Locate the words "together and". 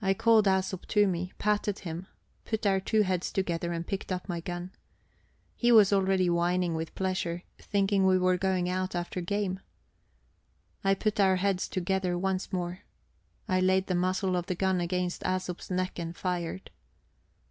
3.30-3.86